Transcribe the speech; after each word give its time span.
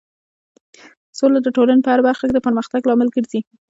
سوله 1.17 1.39
د 1.43 1.47
ټولنې 1.55 1.81
په 1.83 1.89
هر 1.93 2.01
برخه 2.07 2.23
کې 2.27 2.33
د 2.35 2.39
پرمختګ 2.47 2.81
لامل 2.89 3.09
ګرځي. 3.15 3.41